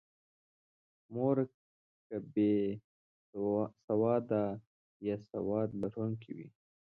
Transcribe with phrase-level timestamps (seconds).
[1.13, 1.37] مور
[2.07, 2.53] که بې
[3.85, 4.43] سواده
[5.07, 6.47] یا سواد لرونکې وي.